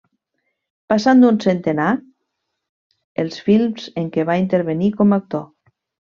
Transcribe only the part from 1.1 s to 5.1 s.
d'un centenar els films en què va intervenir